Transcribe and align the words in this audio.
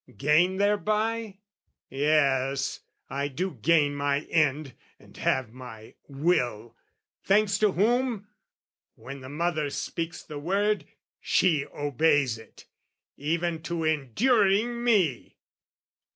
Gain 0.17 0.57
thereby? 0.57 1.37
Yes, 1.87 2.79
I 3.07 3.27
do 3.27 3.53
gain 3.61 3.93
my 3.93 4.21
end 4.21 4.73
and 4.97 5.15
have 5.17 5.53
my 5.53 5.93
will, 6.07 6.75
Thanks 7.23 7.59
to 7.59 7.73
whom? 7.73 8.27
When 8.95 9.21
the 9.21 9.29
mother 9.29 9.69
speaks 9.69 10.23
the 10.23 10.39
word, 10.39 10.85
She 11.19 11.67
obeys 11.67 12.39
it 12.39 12.65
even 13.15 13.61
to 13.61 13.83
enduring 13.83 14.83
me! 14.83 15.37